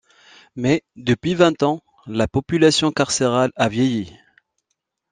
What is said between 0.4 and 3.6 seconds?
Mais, depuis vingt ans, la population carcérale